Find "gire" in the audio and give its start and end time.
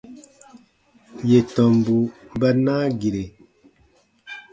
2.99-3.23